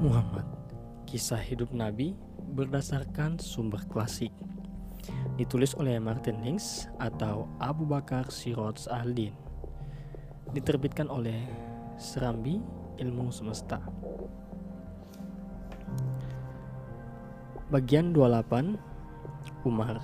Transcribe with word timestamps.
Muhammad. 0.00 0.48
Kisah 1.04 1.44
hidup 1.44 1.76
Nabi 1.76 2.16
berdasarkan 2.56 3.36
sumber 3.36 3.84
klasik. 3.84 4.32
Ditulis 5.36 5.76
oleh 5.76 6.00
Martin 6.00 6.40
Hinks 6.40 6.88
atau 6.96 7.52
Abu 7.60 7.84
Bakar 7.84 8.32
Siroj 8.32 8.88
Ahdin 8.88 9.36
Diterbitkan 10.56 11.12
oleh 11.12 11.44
Serambi 12.00 12.64
Ilmu 12.96 13.28
Semesta. 13.28 13.84
Bagian 17.68 18.16
28 18.16 18.80
Umar. 19.68 20.00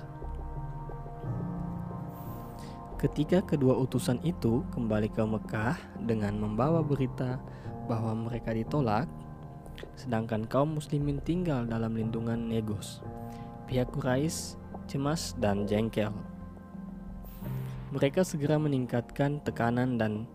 Ketika 3.01 3.41
kedua 3.41 3.73
utusan 3.81 4.21
itu 4.21 4.61
kembali 4.77 5.09
ke 5.09 5.25
Mekah 5.25 5.77
dengan 6.05 6.37
membawa 6.37 6.85
berita 6.85 7.41
bahwa 7.89 8.13
mereka 8.29 8.53
ditolak, 8.53 9.09
sedangkan 9.97 10.47
kaum 10.47 10.77
muslimin 10.77 11.21
tinggal 11.21 11.65
dalam 11.65 11.93
lindungan 11.93 12.49
Negus, 12.49 13.01
pihak 13.65 13.89
Quraisy 13.93 14.57
cemas 14.87 15.35
dan 15.37 15.67
jengkel. 15.67 16.13
Mereka 17.91 18.23
segera 18.23 18.59
meningkatkan 18.59 19.43
tekanan 19.43 19.99
dan 19.99 20.27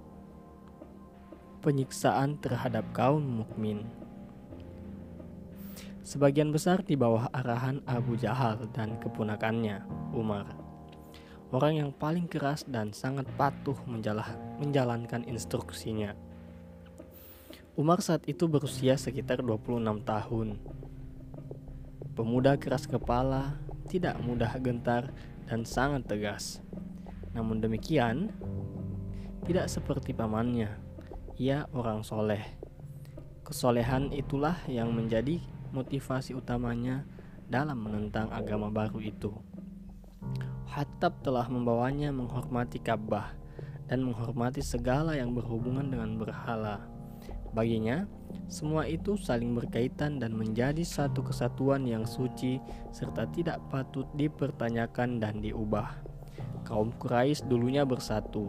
penyiksaan 1.61 2.41
terhadap 2.41 2.85
kaum 2.93 3.23
mukmin. 3.23 3.87
Sebagian 6.03 6.51
besar 6.51 6.83
di 6.83 6.99
bawah 6.99 7.31
arahan 7.31 7.81
Abu 7.87 8.19
Jahal 8.19 8.67
dan 8.75 8.99
keponakannya, 8.99 9.87
Umar 10.13 10.63
orang 11.53 11.85
yang 11.85 11.91
paling 11.93 12.25
keras 12.27 12.65
dan 12.65 12.97
sangat 12.97 13.29
patuh 13.37 13.77
menjalankan 14.59 15.23
instruksinya. 15.29 16.17
Umar 17.73 18.05
saat 18.05 18.29
itu 18.29 18.45
berusia 18.53 19.01
sekitar 19.01 19.41
26 19.41 19.81
tahun. 20.05 20.61
Pemuda 22.13 22.61
keras 22.61 22.85
kepala, 22.85 23.57
tidak 23.89 24.21
mudah 24.21 24.61
gentar, 24.61 25.09
dan 25.49 25.65
sangat 25.65 26.05
tegas. 26.05 26.61
Namun 27.33 27.65
demikian, 27.65 28.29
tidak 29.49 29.73
seperti 29.73 30.13
pamannya. 30.13 30.69
Ia 31.41 31.65
orang 31.73 32.05
soleh. 32.05 32.45
Kesolehan 33.41 34.13
itulah 34.13 34.61
yang 34.69 34.93
menjadi 34.93 35.41
motivasi 35.73 36.37
utamanya 36.37 37.09
dalam 37.49 37.81
menentang 37.81 38.29
agama 38.37 38.69
baru 38.69 39.01
itu. 39.01 39.33
Hattab 40.69 41.25
telah 41.25 41.49
membawanya 41.49 42.13
menghormati 42.13 42.85
Ka'bah 42.85 43.33
dan 43.89 44.05
menghormati 44.05 44.61
segala 44.61 45.17
yang 45.17 45.33
berhubungan 45.33 45.89
dengan 45.89 46.21
berhala. 46.21 46.92
Baginya, 47.53 48.09
semua 48.49 48.89
itu 48.89 49.21
saling 49.21 49.53
berkaitan 49.53 50.17
dan 50.17 50.33
menjadi 50.33 50.81
satu 50.81 51.21
kesatuan 51.21 51.85
yang 51.85 52.09
suci 52.09 52.57
serta 52.89 53.29
tidak 53.29 53.61
patut 53.69 54.09
dipertanyakan 54.17 55.21
dan 55.21 55.45
diubah. 55.45 56.01
Kaum 56.65 56.97
Quraisy 56.97 57.45
dulunya 57.53 57.85
bersatu, 57.85 58.49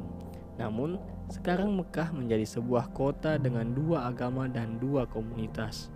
namun 0.55 0.95
sekarang 1.27 1.75
Mekah 1.75 2.15
menjadi 2.15 2.47
sebuah 2.47 2.95
kota 2.95 3.35
dengan 3.35 3.75
dua 3.75 4.07
agama 4.07 4.47
dan 4.47 4.79
dua 4.79 5.03
komunitas. 5.03 5.91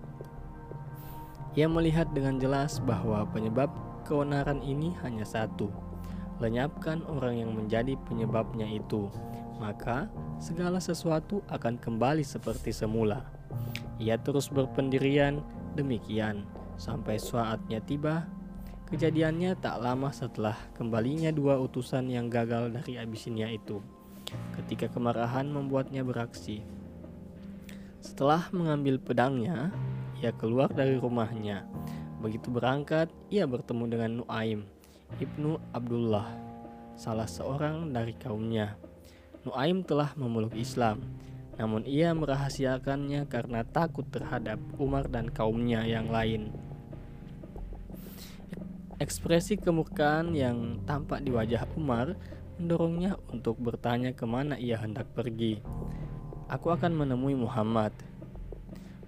Ia 1.55 1.72
melihat 1.72 2.11
dengan 2.11 2.38
jelas 2.44 2.83
bahwa 2.83 3.23
penyebab 3.31 3.72
keonaran 4.03 4.59
ini 4.61 4.91
hanya 5.02 5.23
satu, 5.23 5.72
lenyapkan 6.44 7.02
orang 7.08 7.39
yang 7.39 7.52
menjadi 7.55 7.95
penyebabnya 8.05 8.67
itu, 8.67 9.09
maka 9.58 10.09
segala 10.38 10.77
sesuatu 10.77 11.41
akan 11.50 11.77
kembali 11.81 12.22
seperti 12.22 12.73
semula. 12.73 13.25
Ia 13.97 14.17
terus 14.22 14.50
berpendirian 14.53 15.41
demikian 15.73 16.45
sampai 16.77 17.17
saatnya 17.17 17.81
tiba. 17.81 18.29
Kejadiannya 18.88 19.59
tak 19.59 19.84
lama 19.84 20.16
setelah 20.16 20.56
kembalinya 20.72 21.28
dua 21.28 21.59
utusan 21.59 22.07
yang 22.07 22.31
gagal 22.31 22.72
dari 22.72 22.96
Abisinia 22.96 23.51
itu, 23.51 23.84
ketika 24.56 24.88
kemarahan 24.88 25.51
membuatnya 25.51 26.07
beraksi. 26.07 26.63
Setelah 28.00 28.47
mengambil 28.56 28.96
pedangnya, 28.96 29.75
ia 30.23 30.31
keluar 30.31 30.72
dari 30.72 30.96
rumahnya. 30.96 31.67
Begitu 32.23 32.47
berangkat, 32.47 33.12
ia 33.28 33.44
bertemu 33.44 33.84
dengan 33.91 34.12
Nuaim, 34.23 34.63
Ibnu 35.19 35.59
Abdullah, 35.75 36.31
salah 36.96 37.28
seorang 37.28 37.91
dari 37.91 38.16
kaumnya. 38.16 38.87
Nuaim 39.47 39.80
telah 39.88 40.12
memeluk 40.19 40.52
Islam, 40.59 41.00
namun 41.56 41.88
ia 41.88 42.12
merahasiakannya 42.12 43.24
karena 43.31 43.63
takut 43.63 44.03
terhadap 44.12 44.59
Umar 44.75 45.08
dan 45.08 45.31
kaumnya 45.31 45.88
yang 45.88 46.12
lain. 46.12 46.52
Ekspresi 49.00 49.56
kemurkaan 49.56 50.35
yang 50.35 50.84
tampak 50.84 51.24
di 51.24 51.31
wajah 51.31 51.63
Umar 51.80 52.19
mendorongnya 52.59 53.16
untuk 53.31 53.56
bertanya 53.56 54.12
ke 54.12 54.28
mana 54.28 54.59
ia 54.59 54.75
hendak 54.84 55.08
pergi. 55.16 55.64
Aku 56.52 56.68
akan 56.74 56.91
menemui 56.91 57.38
Muhammad, 57.38 57.96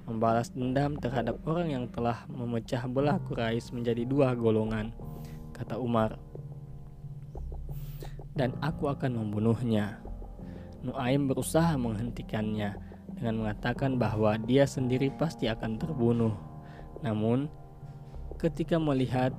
membalas 0.08 0.56
dendam 0.56 0.96
terhadap 0.96 1.36
orang 1.44 1.74
yang 1.74 1.86
telah 1.92 2.24
memecah 2.32 2.88
belah 2.88 3.20
Quraisy 3.28 3.76
menjadi 3.76 4.08
dua 4.08 4.32
golongan 4.40 4.96
kata 5.52 5.76
Umar. 5.76 6.16
Dan 8.32 8.56
aku 8.64 8.88
akan 8.88 9.20
membunuhnya. 9.20 10.09
Nuaim 10.80 11.28
berusaha 11.28 11.76
menghentikannya 11.76 12.80
dengan 13.20 13.36
mengatakan 13.44 14.00
bahwa 14.00 14.40
dia 14.40 14.64
sendiri 14.64 15.12
pasti 15.12 15.52
akan 15.52 15.76
terbunuh. 15.76 16.32
Namun, 17.04 17.52
ketika 18.40 18.80
melihat 18.80 19.36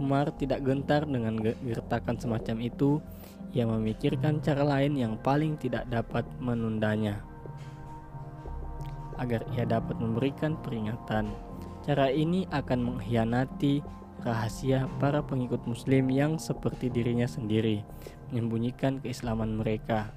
Umar 0.00 0.32
tidak 0.40 0.64
gentar 0.64 1.04
dengan 1.04 1.36
gertakan 1.42 2.16
semacam 2.16 2.56
itu, 2.64 3.04
ia 3.52 3.68
memikirkan 3.68 4.40
cara 4.40 4.64
lain 4.64 4.96
yang 4.96 5.20
paling 5.20 5.60
tidak 5.60 5.84
dapat 5.92 6.24
menundanya 6.40 7.20
agar 9.20 9.44
ia 9.52 9.68
dapat 9.68 10.00
memberikan 10.00 10.56
peringatan. 10.64 11.28
Cara 11.84 12.08
ini 12.08 12.48
akan 12.48 12.78
mengkhianati 12.94 13.84
rahasia 14.22 14.86
para 15.02 15.20
pengikut 15.20 15.66
Muslim 15.66 16.08
yang 16.08 16.38
seperti 16.38 16.88
dirinya 16.88 17.26
sendiri 17.26 17.82
menyembunyikan 18.32 18.98
keislaman 19.04 19.52
mereka. 19.60 20.08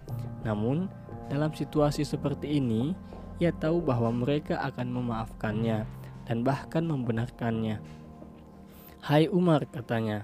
Namun, 0.47 0.87
dalam 1.27 1.51
situasi 1.51 2.07
seperti 2.07 2.63
ini, 2.63 2.95
ia 3.43 3.51
tahu 3.51 3.83
bahwa 3.83 4.07
mereka 4.15 4.63
akan 4.63 4.87
memaafkannya 4.95 5.83
dan 6.23 6.37
bahkan 6.47 6.87
membenarkannya. 6.87 7.83
"Hai 9.03 9.27
Umar," 9.27 9.67
katanya, 9.67 10.23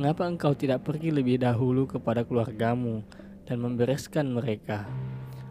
"mengapa 0.00 0.24
engkau 0.24 0.56
tidak 0.56 0.88
pergi 0.88 1.12
lebih 1.12 1.44
dahulu 1.44 1.84
kepada 1.84 2.24
keluargamu 2.24 3.04
dan 3.44 3.60
membereskan 3.60 4.32
mereka?" 4.32 4.88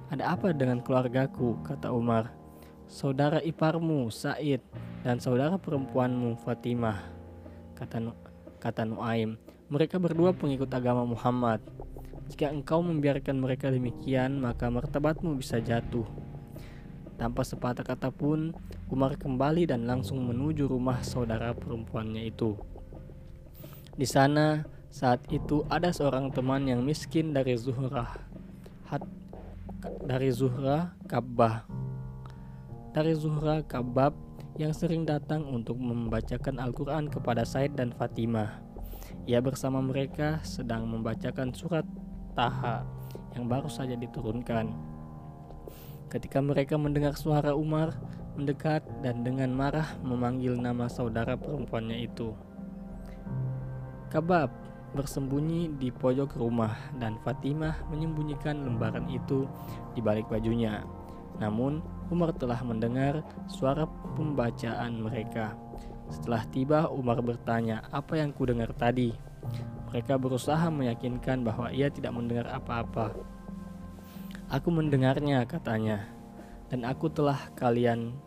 "Ada 0.10 0.34
apa 0.34 0.52
dengan 0.58 0.82
keluargaku?" 0.82 1.62
kata 1.62 1.94
Umar. 1.94 2.34
"Saudara 2.90 3.40
iparmu, 3.46 4.10
Said, 4.10 4.66
dan 5.02 5.18
saudara 5.18 5.58
perempuanmu 5.58 6.38
Fatimah, 6.46 7.02
kata, 7.74 8.14
kata 8.62 8.86
Nuaim. 8.86 9.38
Mereka 9.74 9.98
berdua 9.98 10.30
pengikut 10.36 10.70
agama 10.70 11.02
Muhammad. 11.08 11.64
Jika 12.30 12.54
engkau 12.54 12.86
membiarkan 12.86 13.42
mereka 13.42 13.74
demikian, 13.74 14.38
maka 14.40 14.70
martabatmu 14.70 15.36
bisa 15.42 15.58
jatuh. 15.58 16.06
Tanpa 17.18 17.42
sepatah 17.42 17.84
kata 17.86 18.14
pun, 18.14 18.54
Umar 18.94 19.18
kembali 19.18 19.70
dan 19.70 19.90
langsung 19.90 20.22
menuju 20.26 20.70
rumah 20.70 21.02
saudara 21.02 21.54
perempuannya 21.58 22.30
itu. 22.30 22.58
Di 23.98 24.06
sana, 24.06 24.64
saat 24.94 25.26
itu 25.34 25.66
ada 25.72 25.90
seorang 25.90 26.30
teman 26.30 26.68
yang 26.70 26.86
miskin 26.86 27.34
dari 27.34 27.58
Zuhrah, 27.58 28.22
hat, 28.86 29.04
dari 30.06 30.30
Zuhra 30.30 30.94
Kabbah. 31.10 31.66
Dari 32.92 33.16
Zuhra 33.16 33.64
Kabab 33.64 34.31
yang 34.62 34.78
sering 34.78 35.10
datang 35.10 35.42
untuk 35.50 35.82
membacakan 35.82 36.62
Al-Quran 36.62 37.10
kepada 37.10 37.42
Said 37.42 37.74
dan 37.74 37.90
Fatimah. 37.90 38.62
Ia 39.26 39.42
bersama 39.42 39.82
mereka 39.82 40.38
sedang 40.46 40.86
membacakan 40.86 41.50
surat 41.50 41.84
Taha 42.38 42.86
yang 43.34 43.50
baru 43.50 43.66
saja 43.66 43.98
diturunkan. 43.98 44.70
Ketika 46.14 46.38
mereka 46.44 46.78
mendengar 46.78 47.18
suara 47.18 47.58
Umar 47.58 47.98
mendekat 48.38 48.86
dan 49.02 49.26
dengan 49.26 49.50
marah 49.52 49.98
memanggil 50.06 50.56
nama 50.56 50.86
saudara 50.88 51.36
perempuannya 51.36 52.06
itu. 52.06 52.32
Kabab 54.12 54.52
bersembunyi 54.92 55.80
di 55.80 55.88
pojok 55.88 56.36
rumah 56.36 56.76
dan 57.00 57.16
Fatimah 57.24 57.88
menyembunyikan 57.88 58.68
lembaran 58.68 59.08
itu 59.08 59.48
di 59.96 60.04
balik 60.04 60.28
bajunya. 60.28 60.84
Namun, 61.40 61.80
Umar 62.12 62.36
telah 62.36 62.60
mendengar 62.62 63.24
suara 63.48 63.88
pembacaan 64.20 65.00
mereka. 65.00 65.56
Setelah 66.12 66.44
tiba, 66.52 66.80
Umar 66.92 67.24
bertanya, 67.24 67.88
"Apa 67.88 68.20
yang 68.20 68.36
kudengar 68.36 68.76
tadi?" 68.76 69.16
Mereka 69.90 70.20
berusaha 70.20 70.68
meyakinkan 70.68 71.48
bahwa 71.48 71.72
ia 71.72 71.88
tidak 71.88 72.12
mendengar 72.12 72.52
apa-apa. 72.52 73.16
"Aku 74.52 74.70
mendengarnya," 74.76 75.48
katanya, 75.48 76.12
"dan 76.68 76.84
aku 76.84 77.08
telah 77.08 77.40
kalian 77.56 78.20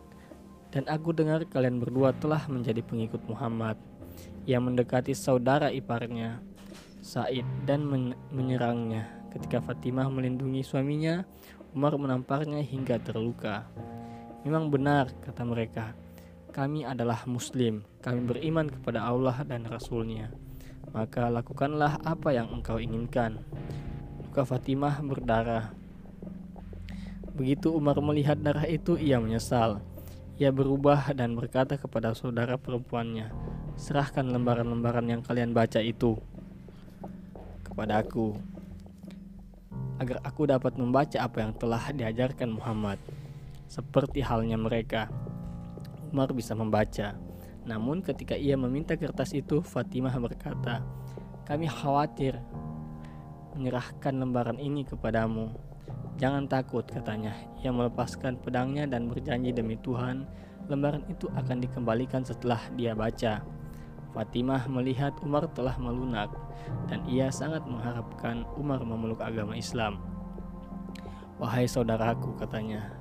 Dan 0.74 0.90
aku 0.90 1.14
dengar 1.14 1.46
kalian 1.46 1.78
berdua 1.78 2.10
telah 2.18 2.50
menjadi 2.50 2.82
pengikut 2.82 3.22
Muhammad. 3.30 3.78
Ia 4.42 4.58
mendekati 4.58 5.14
saudara 5.14 5.70
iparnya, 5.70 6.42
Said, 6.98 7.46
dan 7.62 7.86
men 7.86 8.18
menyerangnya. 8.34 9.06
Ketika 9.30 9.62
Fatimah 9.62 10.10
melindungi 10.10 10.66
suaminya, 10.66 11.22
Umar 11.74 11.98
menamparnya 11.98 12.62
hingga 12.62 13.02
terluka. 13.02 13.66
Memang 14.46 14.70
benar, 14.70 15.10
kata 15.26 15.42
mereka, 15.42 15.90
kami 16.54 16.86
adalah 16.86 17.26
muslim, 17.26 17.82
kami 17.98 18.22
beriman 18.22 18.70
kepada 18.70 19.02
Allah 19.02 19.42
dan 19.42 19.66
Rasulnya. 19.66 20.30
Maka 20.94 21.26
lakukanlah 21.26 21.98
apa 22.06 22.30
yang 22.30 22.46
engkau 22.54 22.78
inginkan. 22.78 23.42
Luka 24.22 24.46
Fatimah 24.46 25.02
berdarah. 25.02 25.74
Begitu 27.34 27.74
Umar 27.74 27.98
melihat 27.98 28.38
darah 28.38 28.70
itu, 28.70 28.94
ia 28.94 29.18
menyesal. 29.18 29.82
Ia 30.38 30.54
berubah 30.54 31.10
dan 31.10 31.34
berkata 31.34 31.74
kepada 31.74 32.14
saudara 32.14 32.54
perempuannya, 32.54 33.34
Serahkan 33.74 34.30
lembaran-lembaran 34.30 35.10
yang 35.10 35.26
kalian 35.26 35.50
baca 35.50 35.82
itu 35.82 36.22
kepada 37.66 38.06
aku, 38.06 38.38
agar 39.98 40.18
aku 40.26 40.50
dapat 40.50 40.74
membaca 40.74 41.18
apa 41.22 41.44
yang 41.44 41.52
telah 41.54 41.90
diajarkan 41.94 42.54
Muhammad, 42.54 42.98
seperti 43.70 44.22
halnya 44.22 44.58
mereka. 44.58 45.10
Umar 46.10 46.30
bisa 46.30 46.54
membaca. 46.54 47.18
Namun 47.64 48.04
ketika 48.04 48.36
ia 48.36 48.54
meminta 48.54 48.94
kertas 48.94 49.32
itu, 49.34 49.64
Fatimah 49.64 50.14
berkata, 50.20 50.84
"Kami 51.48 51.66
khawatir 51.66 52.38
menyerahkan 53.56 54.14
lembaran 54.14 54.58
ini 54.60 54.84
kepadamu. 54.84 55.50
Jangan 56.20 56.46
takut," 56.46 56.86
katanya. 56.86 57.34
Ia 57.64 57.72
melepaskan 57.74 58.38
pedangnya 58.38 58.86
dan 58.86 59.10
berjanji 59.10 59.50
demi 59.50 59.80
Tuhan, 59.80 60.28
lembaran 60.68 61.02
itu 61.08 61.26
akan 61.32 61.64
dikembalikan 61.64 62.22
setelah 62.22 62.60
dia 62.76 62.92
baca. 62.92 63.42
Fatimah 64.14 64.70
melihat 64.70 65.12
Umar 65.26 65.50
telah 65.50 65.74
melunak 65.76 66.30
dan 66.86 67.02
ia 67.10 67.28
sangat 67.34 67.66
mengharapkan 67.66 68.46
Umar 68.54 68.80
memeluk 68.86 69.18
agama 69.18 69.58
Islam. 69.58 69.98
"Wahai 71.42 71.66
saudaraku," 71.66 72.38
katanya, 72.38 72.94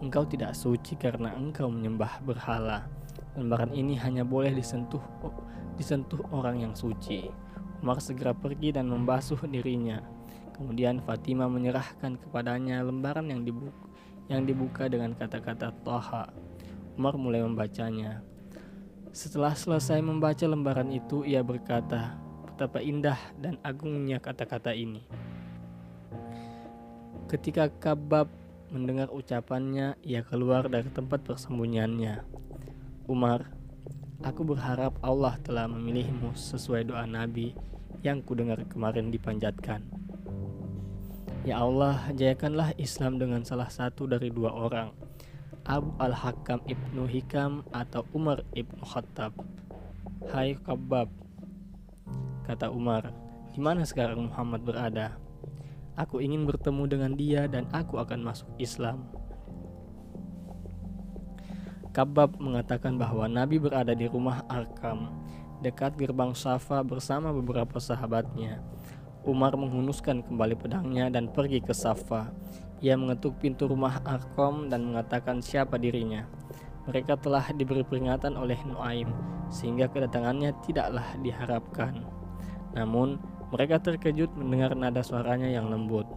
Engkau 0.00 0.24
tidak 0.24 0.56
suci 0.56 0.96
karena 0.96 1.36
engkau 1.36 1.68
menyembah 1.68 2.24
berhala. 2.24 2.88
Lembaran 3.36 3.70
ini 3.70 3.94
hanya 4.00 4.26
boleh 4.26 4.50
disentuh 4.50 5.00
disentuh 5.76 6.24
orang 6.34 6.64
yang 6.64 6.74
suci. 6.74 7.28
Umar 7.80 8.00
segera 8.00 8.32
pergi 8.36 8.72
dan 8.76 8.88
membasuh 8.88 9.40
dirinya. 9.48 10.00
Kemudian 10.56 11.00
Fatimah 11.00 11.48
menyerahkan 11.48 12.20
kepadanya 12.20 12.84
lembaran 12.84 13.28
yang 13.32 13.44
dibuka, 13.44 13.76
yang 14.28 14.44
dibuka 14.44 14.84
dengan 14.88 15.16
kata-kata 15.16 15.72
Toha. 15.80 16.28
Umar 17.00 17.16
mulai 17.16 17.40
membacanya. 17.40 18.20
Setelah 19.10 19.58
selesai 19.58 19.98
membaca 20.02 20.46
lembaran 20.46 20.90
itu, 20.94 21.26
ia 21.26 21.42
berkata, 21.42 22.18
"Betapa 22.46 22.78
indah 22.78 23.18
dan 23.38 23.58
agungnya 23.66 24.22
kata-kata 24.22 24.74
ini." 24.74 25.02
Ketika 27.30 27.70
Kabab 27.70 28.40
Mendengar 28.70 29.10
ucapannya, 29.10 29.98
ia 30.06 30.22
keluar 30.22 30.70
dari 30.70 30.86
tempat 30.94 31.26
persembunyiannya. 31.26 32.22
Umar, 33.10 33.50
aku 34.22 34.46
berharap 34.46 34.94
Allah 35.02 35.34
telah 35.42 35.66
memilihmu 35.66 36.38
sesuai 36.38 36.86
doa 36.86 37.02
Nabi 37.02 37.50
yang 38.06 38.22
kudengar 38.22 38.62
kemarin 38.70 39.10
dipanjatkan. 39.10 39.82
Ya 41.42 41.58
Allah, 41.58 41.98
jayakanlah 42.14 42.78
Islam 42.78 43.18
dengan 43.18 43.42
salah 43.42 43.66
satu 43.66 44.06
dari 44.06 44.30
dua 44.30 44.54
orang, 44.54 44.94
Abu 45.70 45.94
Al-Hakam 46.02 46.58
Ibnu 46.66 47.06
Hikam 47.06 47.62
atau 47.70 48.02
Umar 48.10 48.42
Ibnu 48.58 48.82
Khattab. 48.82 49.38
Hai 50.26 50.58
Kabab, 50.58 51.06
kata 52.42 52.74
Umar, 52.74 53.14
di 53.54 53.62
mana 53.62 53.86
sekarang 53.86 54.26
Muhammad 54.26 54.66
berada? 54.66 55.14
Aku 55.94 56.18
ingin 56.18 56.42
bertemu 56.42 56.90
dengan 56.90 57.14
dia 57.14 57.46
dan 57.46 57.70
aku 57.70 58.02
akan 58.02 58.18
masuk 58.18 58.50
Islam. 58.58 59.14
Kabab 61.94 62.34
mengatakan 62.42 62.98
bahwa 62.98 63.30
Nabi 63.30 63.62
berada 63.62 63.94
di 63.94 64.10
rumah 64.10 64.42
Arkam, 64.50 65.22
dekat 65.62 65.94
gerbang 65.94 66.34
Safa 66.34 66.82
bersama 66.82 67.30
beberapa 67.30 67.78
sahabatnya. 67.78 68.58
Umar 69.22 69.54
menghunuskan 69.54 70.26
kembali 70.26 70.58
pedangnya 70.58 71.14
dan 71.14 71.30
pergi 71.30 71.62
ke 71.62 71.70
Safa. 71.70 72.34
Ia 72.80 72.96
mengetuk 72.96 73.36
pintu 73.36 73.68
rumah 73.68 74.00
Arkom 74.08 74.72
dan 74.72 74.88
mengatakan 74.88 75.44
siapa 75.44 75.76
dirinya. 75.76 76.24
Mereka 76.88 77.20
telah 77.20 77.44
diberi 77.52 77.84
peringatan 77.84 78.40
oleh 78.40 78.56
Nuaim, 78.64 79.12
sehingga 79.52 79.92
kedatangannya 79.92 80.56
tidaklah 80.64 81.04
diharapkan. 81.20 82.08
Namun, 82.72 83.20
mereka 83.52 83.82
terkejut 83.82 84.32
mendengar 84.32 84.72
nada 84.72 85.04
suaranya 85.04 85.50
yang 85.50 85.68
lembut. 85.68 86.08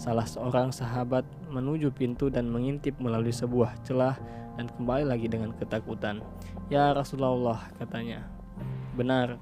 Salah 0.00 0.24
seorang 0.24 0.72
sahabat 0.72 1.28
menuju 1.52 1.92
pintu 1.92 2.32
dan 2.32 2.48
mengintip 2.48 2.96
melalui 2.96 3.34
sebuah 3.34 3.76
celah 3.84 4.16
dan 4.56 4.72
kembali 4.72 5.04
lagi 5.04 5.28
dengan 5.28 5.52
ketakutan. 5.52 6.24
"Ya 6.72 6.96
Rasulullah," 6.96 7.68
katanya. 7.76 8.24
"Benar." 8.96 9.36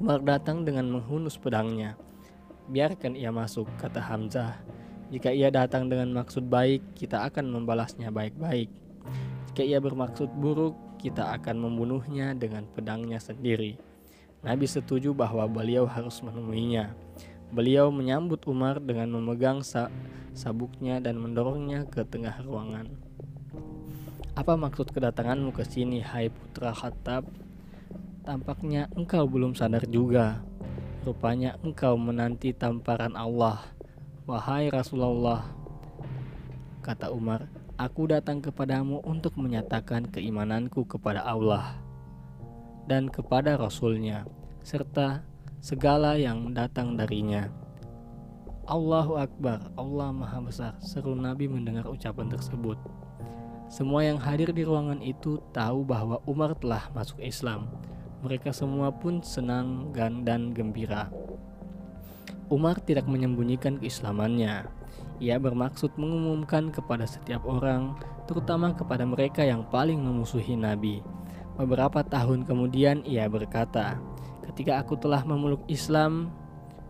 Umar 0.00 0.24
datang 0.24 0.64
dengan 0.64 0.88
menghunus 0.88 1.36
pedangnya. 1.36 2.00
"Biarkan 2.72 3.20
ia 3.20 3.28
masuk," 3.28 3.68
kata 3.76 4.00
Hamzah. 4.00 4.64
"Jika 5.12 5.32
ia 5.32 5.52
datang 5.52 5.90
dengan 5.90 6.12
maksud 6.14 6.46
baik, 6.48 6.96
kita 6.96 7.26
akan 7.28 7.50
membalasnya 7.50 8.08
baik-baik. 8.14 8.70
Jika 9.52 9.62
ia 9.64 9.82
bermaksud 9.82 10.32
buruk, 10.38 10.76
kita 11.00 11.36
akan 11.36 11.68
membunuhnya 11.68 12.32
dengan 12.36 12.64
pedangnya 12.70 13.20
sendiri." 13.20 13.76
Nabi 14.44 14.68
setuju 14.68 15.16
bahwa 15.16 15.48
beliau 15.48 15.88
harus 15.88 16.20
menemuinya. 16.20 16.92
Beliau 17.48 17.88
menyambut 17.88 18.44
Umar 18.44 18.76
dengan 18.76 19.08
memegang 19.16 19.64
sa 19.64 19.88
sabuknya 20.36 21.00
dan 21.00 21.16
mendorongnya 21.16 21.88
ke 21.88 22.04
tengah 22.04 22.44
ruangan. 22.44 22.92
Apa 24.36 24.58
maksud 24.58 24.92
kedatanganmu 24.92 25.54
ke 25.54 25.64
sini, 25.64 26.04
hai 26.04 26.28
putra 26.28 26.76
Khattab? 26.76 27.24
Tampaknya 28.26 28.92
engkau 28.92 29.24
belum 29.24 29.56
sadar 29.56 29.88
juga. 29.88 30.44
Rupanya 31.06 31.56
engkau 31.62 31.96
menanti 31.96 32.50
tamparan 32.50 33.14
Allah. 33.14 33.73
Wahai 34.24 34.72
Rasulullah, 34.72 35.44
kata 36.80 37.12
Umar, 37.12 37.44
aku 37.76 38.08
datang 38.08 38.40
kepadamu 38.40 39.04
untuk 39.04 39.36
menyatakan 39.36 40.08
keimananku 40.08 40.88
kepada 40.88 41.20
Allah 41.20 41.76
dan 42.88 43.12
kepada 43.12 43.60
Rasulnya, 43.60 44.24
serta 44.64 45.20
segala 45.60 46.16
yang 46.16 46.56
datang 46.56 46.96
darinya. 46.96 47.52
Allahu 48.64 49.20
Akbar, 49.20 49.68
Allah 49.76 50.08
Maha 50.08 50.40
Besar, 50.40 50.72
seru 50.80 51.12
Nabi 51.12 51.44
mendengar 51.44 51.84
ucapan 51.84 52.32
tersebut. 52.32 52.80
Semua 53.68 54.08
yang 54.08 54.16
hadir 54.16 54.56
di 54.56 54.64
ruangan 54.64 55.04
itu 55.04 55.36
tahu 55.52 55.84
bahwa 55.84 56.24
Umar 56.24 56.56
telah 56.56 56.88
masuk 56.96 57.20
Islam. 57.20 57.68
Mereka 58.24 58.56
semua 58.56 58.88
pun 58.88 59.20
senang 59.20 59.92
dan 60.24 60.56
gembira. 60.56 61.12
Umar 62.54 62.78
tidak 62.78 63.10
menyembunyikan 63.10 63.82
keislamannya. 63.82 64.70
Ia 65.18 65.42
bermaksud 65.42 65.98
mengumumkan 65.98 66.70
kepada 66.70 67.02
setiap 67.02 67.42
orang, 67.42 67.98
terutama 68.30 68.70
kepada 68.78 69.02
mereka 69.02 69.42
yang 69.42 69.66
paling 69.66 69.98
memusuhi 69.98 70.54
Nabi, 70.54 71.02
Beberapa 71.54 72.02
tahun 72.02 72.42
kemudian 72.42 73.06
ia 73.06 73.30
berkata, 73.30 74.02
"Ketika 74.42 74.82
aku 74.82 74.98
telah 74.98 75.22
memeluk 75.22 75.62
Islam, 75.70 76.34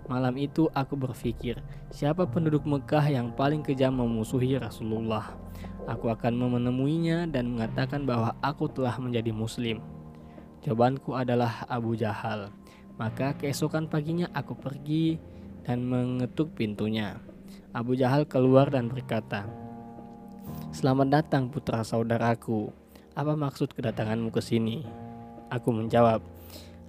malam 0.08 0.40
itu 0.40 0.72
aku 0.72 0.96
berpikir, 0.96 1.60
siapa 1.92 2.24
penduduk 2.24 2.64
Mekah 2.64 3.12
yang 3.12 3.28
paling 3.36 3.60
kejam 3.60 3.92
memusuhi 4.00 4.56
Rasulullah? 4.56 5.36
Aku 5.84 6.08
akan 6.08 6.56
menemuinya 6.56 7.28
dan 7.28 7.52
mengatakan 7.52 8.08
bahwa 8.08 8.32
aku 8.40 8.72
telah 8.72 8.96
menjadi 8.96 9.36
muslim." 9.36 9.84
Jawabanku 10.64 11.12
adalah 11.12 11.68
Abu 11.68 11.92
Jahal. 11.92 12.48
Maka 12.96 13.36
keesokan 13.36 13.84
paginya 13.84 14.32
aku 14.32 14.56
pergi 14.56 15.20
dan 15.64 15.84
mengetuk 15.84 16.52
pintunya. 16.54 17.18
Abu 17.74 17.98
Jahal 17.98 18.28
keluar 18.28 18.70
dan 18.70 18.86
berkata, 18.92 19.48
"Selamat 20.70 21.10
datang 21.10 21.50
putra 21.50 21.82
saudaraku." 21.82 22.70
Apa 23.14 23.34
maksud 23.38 23.74
kedatanganmu 23.74 24.34
ke 24.34 24.42
sini? 24.42 24.82
Aku 25.46 25.70
menjawab, 25.70 26.18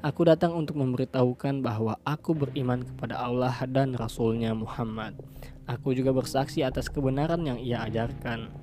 Aku 0.06 0.22
datang 0.22 0.54
untuk 0.54 0.78
memberitahukan 0.78 1.66
bahwa 1.66 1.98
aku 2.06 2.38
beriman 2.38 2.86
kepada 2.86 3.18
Allah 3.18 3.58
dan 3.66 3.98
Rasulnya 3.98 4.54
Muhammad. 4.54 5.18
Aku 5.66 5.98
juga 5.98 6.14
bersaksi 6.14 6.62
atas 6.62 6.94
kebenaran 6.94 7.42
yang 7.42 7.58
ia 7.58 7.82
ajarkan. 7.90 8.54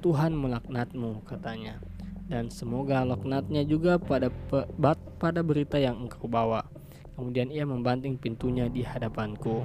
Tuhan 0.00 0.32
melaknatmu, 0.32 1.20
katanya. 1.28 1.84
Dan 2.32 2.48
semoga 2.48 3.04
laknatnya 3.04 3.68
juga 3.68 4.00
pada 4.00 4.32
pada 5.20 5.44
berita 5.44 5.76
yang 5.76 6.08
engkau 6.08 6.24
bawa. 6.24 6.64
Kemudian 7.16 7.48
ia 7.48 7.64
membanting 7.64 8.20
pintunya 8.20 8.68
di 8.68 8.84
hadapanku. 8.84 9.64